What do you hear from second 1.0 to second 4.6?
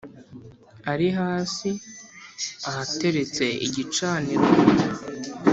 hasi ahateretse igicaniro